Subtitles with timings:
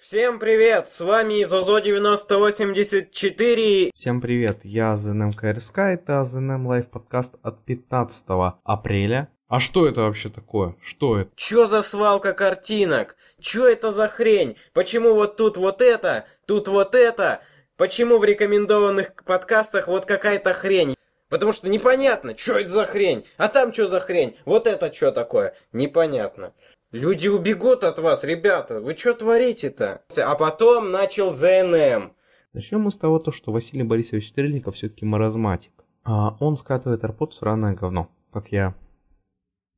[0.00, 3.90] Всем привет, с вами Зозо 9084.
[3.92, 8.24] Всем привет, я ЗНМ КРСК, это ЗНМ Лайв подкаст от 15
[8.64, 9.28] апреля.
[9.48, 10.74] А что это вообще такое?
[10.82, 11.30] Что это?
[11.36, 13.16] Чё за свалка картинок?
[13.40, 14.56] Чё это за хрень?
[14.72, 17.42] Почему вот тут вот это, тут вот это?
[17.76, 20.94] Почему в рекомендованных подкастах вот какая-то хрень?
[21.28, 25.12] Потому что непонятно, что это за хрень, а там что за хрень, вот это что
[25.12, 26.54] такое, непонятно.
[26.92, 28.80] Люди убегут от вас, ребята.
[28.80, 30.02] Вы что творите-то?
[30.16, 32.12] А потом начал ЗНМ.
[32.52, 35.72] Начнем мы с того, то, что Василий Борисович Стрельников все-таки маразматик.
[36.02, 38.10] А он скатывает арпод в сраное говно.
[38.32, 38.74] Как я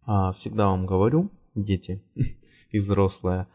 [0.07, 2.03] а, всегда вам говорю, дети
[2.71, 3.47] и взрослые.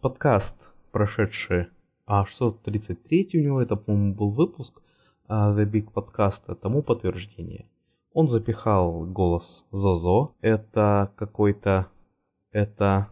[0.00, 1.66] Подкаст, прошедший
[2.06, 4.80] а 633 у него, это, по-моему, был выпуск
[5.26, 7.66] а, The Big Podcast, тому подтверждение.
[8.12, 10.34] Он запихал голос Зозо.
[10.40, 11.88] Это какой-то
[12.54, 13.08] это...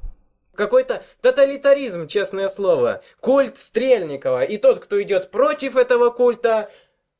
[0.55, 3.03] Какой-то тоталитаризм, честное слово.
[3.21, 4.45] Культ Стрельникова.
[4.45, 6.71] И тот, кто идет против этого культа,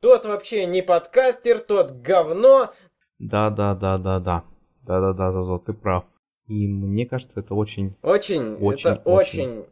[0.01, 2.73] тот вообще не подкастер, тот говно.
[3.19, 4.45] Да-да-да-да-да.
[4.83, 6.05] Да-да-да, Зазо, ты прав.
[6.47, 7.97] И мне кажется, это очень...
[8.03, 9.65] Очень, очень это очень,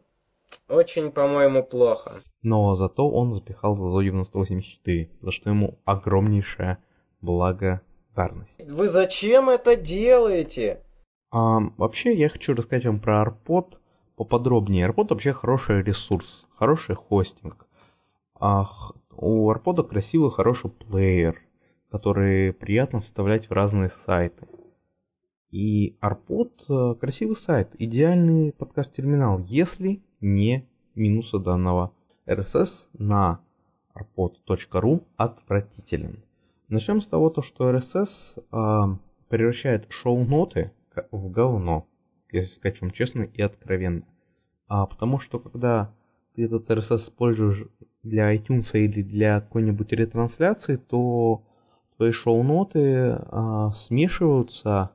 [0.67, 2.13] очень, по-моему, плохо.
[2.41, 6.79] Но зато он запихал Зазо 9084, за что ему огромнейшая
[7.21, 8.59] благодарность.
[8.65, 10.81] Вы зачем это делаете?
[11.31, 13.79] А, вообще, я хочу рассказать вам про Арпод
[14.17, 14.85] поподробнее.
[14.85, 17.67] Арпод вообще хороший ресурс, хороший хостинг.
[18.35, 18.67] А,
[19.15, 21.41] у Арпода красивый, хороший плеер,
[21.89, 24.45] который приятно вставлять в разные сайты.
[25.51, 31.93] И Арпод э, красивый сайт, идеальный подкаст-терминал, если не минусы данного.
[32.25, 33.41] RSS на
[33.93, 36.23] arpod.ru отвратителен.
[36.69, 40.71] Начнем с того, что RSS э, превращает шоу-ноты
[41.11, 41.87] в говно,
[42.31, 44.03] если вам честно и откровенно.
[44.67, 45.93] А потому что когда
[46.35, 47.65] ты этот RSS используешь
[48.03, 51.43] для iTunes или для какой-нибудь ретрансляции, то
[51.97, 54.91] твои шоу-ноты а, смешиваются.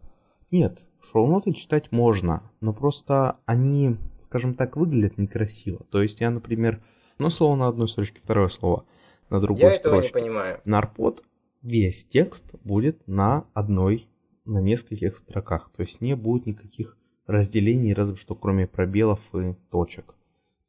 [0.50, 5.84] Нет, шоу-ноты читать можно, но просто они, скажем так, выглядят некрасиво.
[5.90, 6.82] То есть я, например,
[7.16, 8.84] одно слово на одной строчке, второе слово
[9.30, 10.08] на другой я строчке.
[10.08, 10.60] этого не понимаю.
[10.64, 11.22] Нарпод
[11.62, 14.08] весь текст будет на одной
[14.46, 15.70] на нескольких строках.
[15.76, 16.96] То есть не будет никаких
[17.26, 20.14] разделений, разве что кроме пробелов и точек.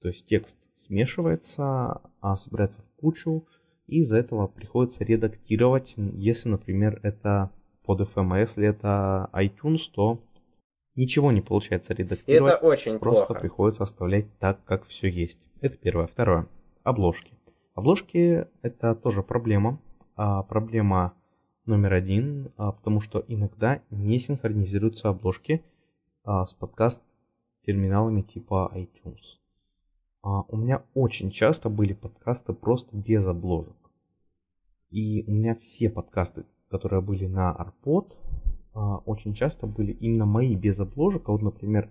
[0.01, 3.45] То есть текст смешивается, а собирается в кучу,
[3.87, 7.51] и из-за этого приходится редактировать, если, например, это
[7.83, 10.19] под FM, а если это iTunes, то
[10.95, 12.55] ничего не получается редактировать.
[12.55, 13.39] Это очень Просто плохо.
[13.39, 15.39] приходится оставлять так, как все есть.
[15.61, 16.07] Это первое.
[16.07, 16.47] Второе.
[16.83, 17.33] Обложки.
[17.75, 19.79] Обложки это тоже проблема.
[20.15, 21.13] А проблема
[21.67, 25.63] номер один, а, потому что иногда не синхронизируются обложки
[26.23, 29.37] а, с подкаст-терминалами типа iTunes.
[30.23, 33.75] А, у меня очень часто были подкасты просто без обложек.
[34.89, 38.15] И у меня все подкасты, которые были на Arpod,
[39.05, 41.27] очень часто были именно мои без обложек.
[41.27, 41.89] А вот, например,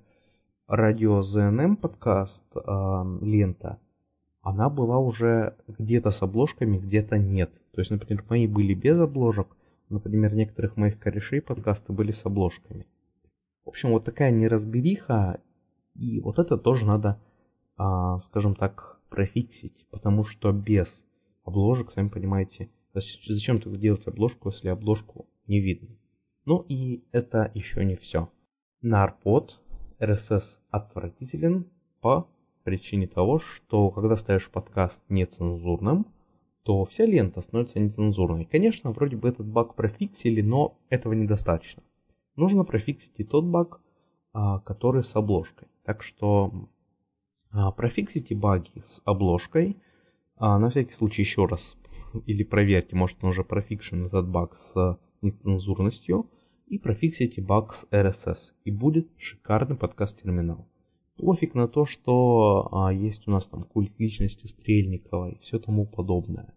[0.69, 3.81] радио ZNM подкаст лента,
[4.41, 7.51] она была уже где-то с обложками, где-то нет.
[7.73, 9.49] То есть, например, мои были без обложек,
[9.89, 12.87] Например, некоторых моих корешей подкасты были с обложками.
[13.65, 15.41] В общем, вот такая неразбериха,
[15.95, 17.21] и вот это тоже надо,
[17.77, 21.05] а, скажем так, профиксить, потому что без
[21.45, 25.97] обложек, сами понимаете, зачем тогда делать обложку, если обложку не видно.
[26.45, 28.31] Ну и это еще не все.
[28.83, 29.61] Нарпод
[29.99, 31.67] RSS отвратителен
[32.01, 32.29] по
[32.65, 36.07] причине того, что когда ставишь подкаст нецензурным,
[36.67, 38.45] то вся лента становится нецензурной.
[38.45, 41.85] Конечно, вроде бы этот баг профиксили, но этого недостаточно.
[42.35, 43.81] Нужно профиксить и тот баг,
[44.33, 45.69] а, который с обложкой.
[45.85, 46.69] Так что
[47.53, 49.77] а, профиксите баги с обложкой.
[50.35, 51.77] А, на всякий случай еще раз
[52.27, 56.29] или проверьте, может он уже профикшен этот баг с нецензурностью.
[56.67, 58.55] И профиксите баг с RSS.
[58.65, 60.67] И будет шикарный подкаст-терминал.
[61.17, 65.87] Пофиг на то, что а, есть у нас там культ личности Стрельникова и все тому
[65.87, 66.55] подобное.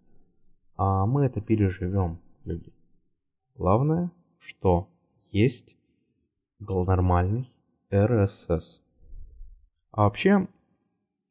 [0.76, 2.74] А мы это переживем, люди.
[3.56, 4.90] Главное, что
[5.32, 5.76] есть
[6.60, 7.52] нормальный
[7.90, 8.82] RSS.
[9.92, 10.48] А вообще,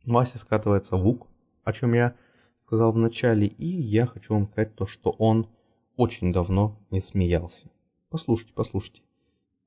[0.06, 1.26] Вася скатывается в УК,
[1.64, 2.16] о чем я
[2.60, 5.46] сказал в начале, и я хочу вам сказать то, что он
[5.96, 7.70] очень давно не смеялся.
[8.08, 9.02] Послушайте, послушайте.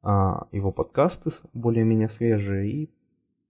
[0.02, 2.90] А, его подкасты более-менее свежие, и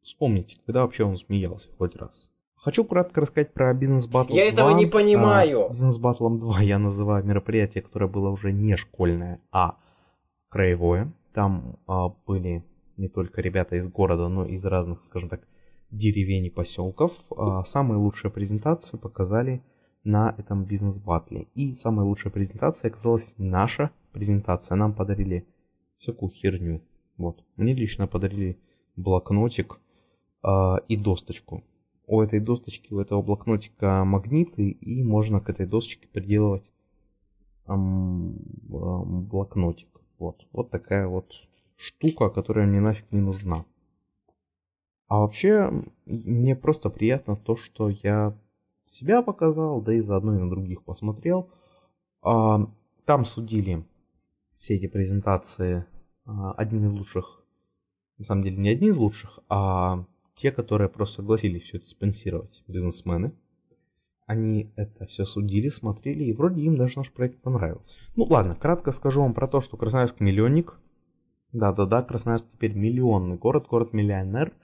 [0.02, 2.32] Вспомните, когда вообще он смеялся хоть раз.
[2.56, 4.34] Хочу кратко рассказать про бизнес батл.
[4.34, 4.52] Я 2.
[4.52, 5.66] этого не понимаю.
[5.66, 9.78] А, бизнес батлом 2 я называю мероприятие, которое было уже не школьное, а
[10.50, 11.12] краевое.
[11.34, 12.64] Там а, были
[12.98, 15.42] не только ребята из города, но и из разных, скажем так,
[15.90, 17.14] деревень и поселков.
[17.36, 19.64] А, самые лучшие презентации показали
[20.04, 21.48] на этом бизнес-батле.
[21.56, 24.76] И самая лучшая презентация оказалась наша презентация.
[24.76, 25.48] Нам подарили
[25.98, 26.82] всякую херню.
[27.18, 27.44] Вот.
[27.56, 28.60] Мне лично подарили
[28.96, 29.80] блокнотик
[30.44, 31.64] и досточку.
[32.08, 36.72] У этой досточки, у этого блокнотика магниты, и можно к этой досточке приделывать
[37.68, 39.88] блокнотик.
[40.18, 40.46] Вот.
[40.52, 41.34] вот такая вот
[41.78, 43.66] штука, которая мне нафиг не нужна.
[45.08, 45.72] А вообще,
[46.06, 48.38] мне просто приятно то, что я
[48.88, 51.50] себя показал, да и заодно и на других посмотрел.
[52.22, 52.68] А,
[53.06, 53.86] там судили
[54.58, 55.86] все эти презентации
[56.26, 57.44] а, одни из лучших,
[58.18, 60.06] на самом деле не одни из лучших, а
[60.42, 63.34] те, которые просто согласились все это спонсировать, бизнесмены.
[64.26, 68.00] Они это все судили, смотрели, и вроде им даже наш проект понравился.
[68.16, 70.78] Ну ладно, кратко скажу вам про то, что Красноярск миллионник.
[71.52, 74.54] Да-да-да, Красноярск теперь миллионный город, город-миллионер–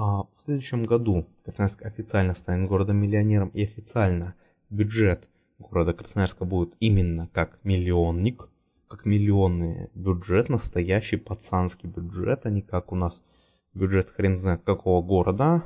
[0.00, 4.36] а в следующем году Красноярск официально станет городом-миллионером и официально
[4.70, 5.28] бюджет
[5.58, 8.48] города Красноярска будет именно как миллионник,
[8.86, 13.24] как миллионный бюджет, настоящий пацанский бюджет, а не как у нас
[13.78, 15.62] бюджет хрен знает какого города.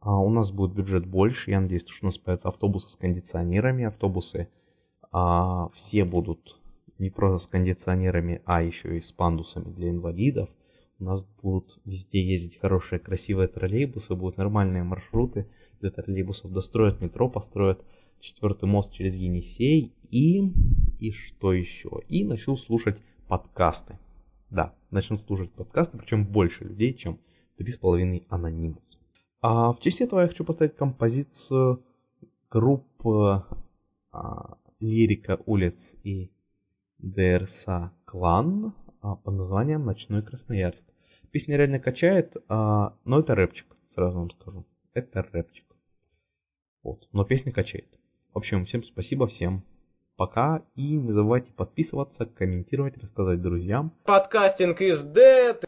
[0.00, 3.84] А у нас будет бюджет больше, я надеюсь, что у нас появятся автобусы с кондиционерами,
[3.84, 4.48] автобусы
[5.10, 6.60] а, все будут
[6.98, 10.50] не просто с кондиционерами, а еще и с пандусами для инвалидов–
[11.00, 15.48] у нас будут везде ездить хорошие, красивые троллейбусы, будут нормальные маршруты
[15.80, 17.84] для троллейбусов, достроят метро, построят
[18.20, 20.52] четвертый мост через Енисей и...
[21.00, 22.00] и что еще?
[22.08, 23.98] И начну слушать подкасты.
[24.50, 27.18] Да, начну слушать подкасты, причем больше людей, чем
[27.58, 28.98] 3,5 анонимус.
[29.40, 31.84] А в честь этого я хочу поставить композицию
[32.50, 33.44] группы
[34.10, 36.30] а, Лирика улиц и
[36.98, 40.84] ДРСА Клан а, под названием «Ночной Красноярск».
[41.30, 44.64] Песня реально качает, а, но это рэпчик, сразу вам скажу.
[44.94, 45.66] Это рэпчик.
[46.82, 47.98] Вот, но песня качает.
[48.32, 49.64] В общем, всем спасибо, всем
[50.16, 50.62] пока.
[50.74, 53.92] И не забывайте подписываться, комментировать, рассказать друзьям.
[54.04, 55.64] Подкастинг is dead.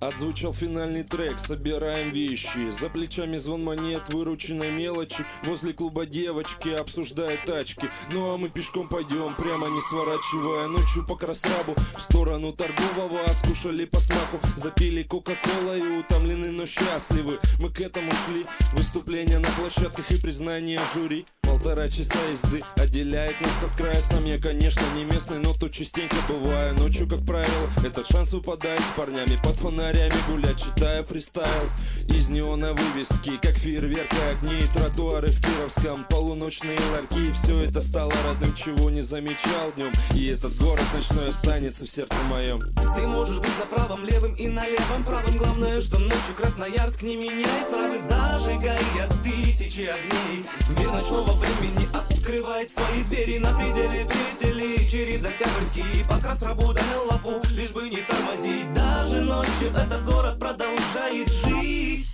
[0.00, 5.26] Отзвучал финальный трек, собираем вещи За плечами звон монет, вырученной мелочи.
[5.44, 7.90] Возле клуба девочки обсуждают тачки.
[8.10, 10.68] Ну а мы пешком пойдем, прямо не сворачивая.
[10.68, 17.38] Ночью по красрабу, в сторону торгового Скушали по смаку, запили кока-кола И утомлены, но счастливы.
[17.60, 21.26] Мы к этому шли, выступления на площадках И признание жюри.
[21.42, 24.00] Полтора часа езды отделяет нас от края.
[24.00, 26.74] Сам я, конечно, не местный, но то частенько бываю.
[26.78, 31.70] Ночью, как правило, этот шанс выпадает с парнями под фонарь фонарями гулять, читая фристайл
[32.08, 34.10] Из неона вывески, как фейерверк
[34.42, 37.32] и Тротуары в Кировском, полуночные ларьки.
[37.32, 42.16] Все это стало родным, чего не замечал днем И этот город ночной останется в сердце
[42.28, 42.60] моем
[42.94, 47.16] Ты можешь быть на правом, левым и на левом правым Главное, что ночью Красноярск не
[47.16, 48.00] меняет Правый.
[48.00, 48.80] Зажигая
[49.22, 51.88] тысячи огней В мир ночного времени
[52.30, 57.98] открывает свои двери На пределе петли через Октябрьский Покрас работа на лапу, лишь бы не
[58.02, 58.72] тормозить.
[58.72, 62.06] Даже ночью этот город продолжает жить.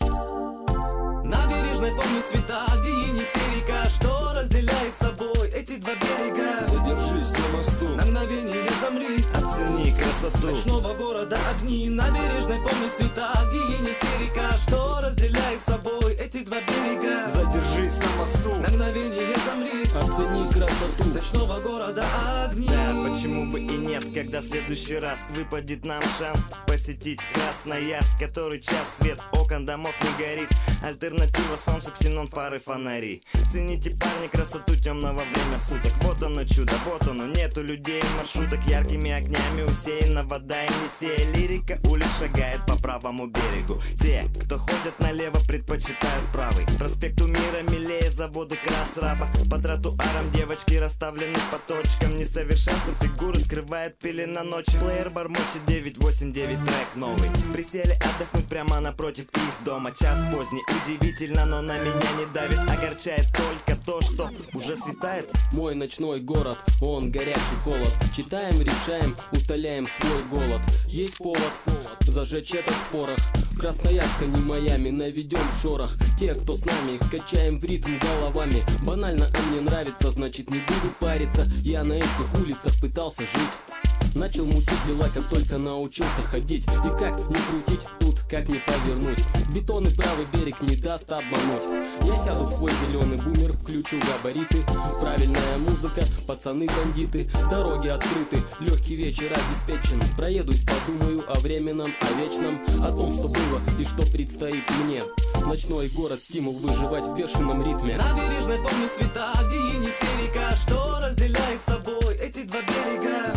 [0.00, 5.33] Набережной помню цвета, где Енисей река Что разделяет собой
[5.64, 7.88] эти два берега Задержись на мосту.
[7.96, 10.54] На мгновение замри, оцени красоту.
[10.54, 17.28] Ночного города огни, набережной помню цвета Енисей река Что разделяет собой эти два берега?
[17.28, 18.54] Задержись на мосту.
[18.56, 21.04] На мгновение замри, оцени красоту.
[21.14, 22.04] Ночного города
[22.44, 22.68] огни.
[22.68, 28.60] Да, почему бы и нет, когда в следующий раз выпадет нам шанс Посетить Красноярск, который
[28.60, 30.48] час свет окон домов не горит.
[30.82, 33.22] Альтернатива солнцу, ксенон, пары фонарей.
[33.50, 35.22] Цените, парни, красоту темного
[35.54, 35.92] время суток.
[36.02, 42.06] Вот оно чудо, вот оно, нету людей маршруток Яркими огнями усеяна вода Енисея Лирика улиц
[42.18, 43.80] шагает по правому берегу.
[44.00, 46.66] Те, кто ходят налево, предпочитают правый.
[46.78, 49.28] Проспекту мира милее заводы Красраба.
[49.50, 52.16] По тротуарам девочки расставлены по точкам.
[52.16, 54.78] Несовершенство фигуры скрывает пелена ночи.
[54.78, 57.30] Плеер бормочет 989 трек новый.
[57.52, 59.92] Присели отдохнуть прямо напротив их дома.
[59.92, 62.58] Час поздний, удивительно, но на меня не давит.
[62.58, 67.92] Огорчает только то, что уже светает Мой ночной город, он горячий холод.
[68.16, 70.60] Читаем, решаем, утоляем свой голод.
[70.88, 71.52] Есть повод,
[72.00, 73.18] зажечь этот порох.
[73.58, 75.92] Красноярска не Майами, наведем шорох.
[76.18, 78.64] Те, кто с нами, качаем в ритм головами.
[78.84, 81.46] Банально, а мне нравится, значит не буду париться.
[81.62, 83.73] Я на этих улицах пытался жить
[84.14, 86.64] Начал мутить дела, как только научился ходить.
[86.64, 89.18] И как не крутить тут, как не повернуть.
[89.52, 91.64] Бетон и правый берег не даст обмануть.
[92.02, 94.64] Я сяду в свой зеленый бумер, включу габариты.
[95.00, 100.00] Правильная музыка, пацаны бандиты Дороги открыты, легкий вечер обеспечен.
[100.16, 102.60] Проедусь, подумаю о временном, о вечном.
[102.84, 105.02] О том, что было и что предстоит мне.
[105.44, 107.96] Ночной город, стимул выживать в бешеном ритме.
[107.96, 113.30] Набережной помню цвета, где Енисей река Что разделяет собой эти два берега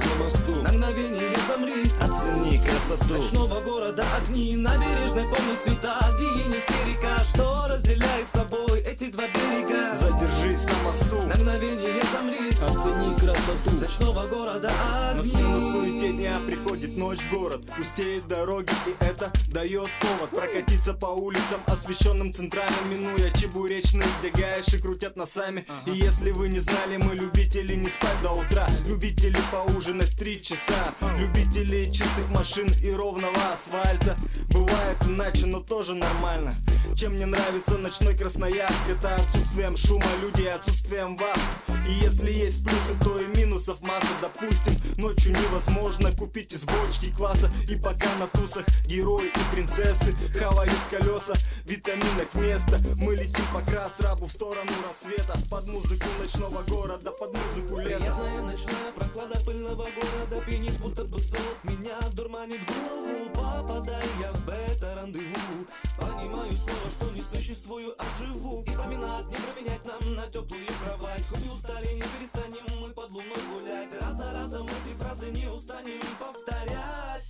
[0.00, 0.62] На мосту.
[0.62, 1.84] На мгновение замри.
[2.00, 3.22] Оцени красоту.
[3.22, 4.56] Ночного города огни.
[4.56, 9.94] Набережной помню цвета, где Енисей река Что разделяет собой эти два берега.
[9.94, 11.22] Задержись на мосту.
[11.28, 12.48] На мгновение замри.
[12.60, 13.23] Оцени красоту
[13.80, 14.70] Ночного города
[15.10, 15.30] огни.
[15.30, 17.62] смену суете дня приходит ночь в город.
[17.76, 24.78] Пустеют дороги и это дает повод Прокатиться по улицам, освещенным центральным Минуя чебуречные, где гаиши
[24.78, 25.66] крутят носами.
[25.86, 28.68] И если вы не знали, мы любители не спать до утра.
[28.86, 30.94] Любители поужинать три часа.
[31.18, 34.16] Любители чистых машин и ровного асфальта.
[34.50, 36.56] Бывает иначе, но тоже нормально
[36.96, 38.88] Чем мне нравится ночной Красноярск?
[38.88, 41.38] Это отсутствием шума людей, отсутствием вас.
[41.88, 44.08] И если есть плюсы, то и минусов масса.
[44.22, 47.50] Допустим, ночью невозможно купить из бочки кваса.
[47.68, 51.34] И пока на тусах герои и принцессы Хавают колеса,
[51.64, 52.80] витаминок вместо.
[52.96, 55.36] Мы летим по крас-рабу в сторону рассвета.
[55.50, 57.98] Под музыку ночного города, под музыку лета.
[57.98, 63.30] Приятная ночная прохлада пыльного города Пенит, будто бы сон меня дурманит голову.
[63.34, 65.66] Попадаю я в это рандеву
[65.98, 68.62] Понимаю снова, что не существую, а живу.
[68.62, 71.22] И променад не променять нам на теплую кровать.
[71.28, 73.90] Хоть и устали, не перестанем мы под луной гулять.
[74.00, 77.24] Раз за разом эти фразы не устанем повторять.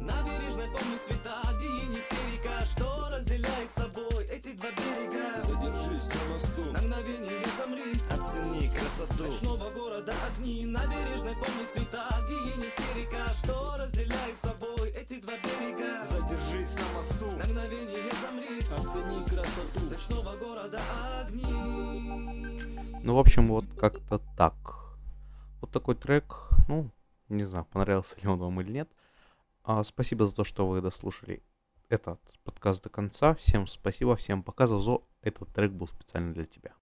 [0.00, 5.40] Набережной помню цвета, где Енисей река Что разделяет собой эти два берега?
[5.40, 6.72] Задержись на мосту.
[6.72, 8.00] На мгновение замри.
[8.10, 9.30] Оцени красоту.
[9.30, 10.64] Ночного города огни.
[10.66, 14.49] Набережной помню цвета Где Енисей река Что разделяет собой
[18.90, 20.80] Оцени красоту Ночного города
[21.20, 21.52] огни
[23.04, 24.96] Ну, в общем, вот как-то так.
[25.60, 26.90] Вот такой трек, ну,
[27.28, 28.90] не знаю, понравился ли он вам или нет.
[29.62, 31.40] А, спасибо за то, что вы дослушали
[31.88, 33.36] этот подкаст до конца.
[33.36, 35.02] Всем спасибо, всем пока, Зазо.
[35.22, 36.72] Этот трек был специально для тебя.